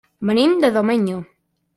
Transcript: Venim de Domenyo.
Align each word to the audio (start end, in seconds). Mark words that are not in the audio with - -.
Venim 0.29 0.55
de 0.63 0.71
Domenyo. 0.77 1.19